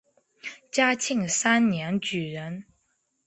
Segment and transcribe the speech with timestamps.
[0.71, 2.63] 嘉庆三年举人。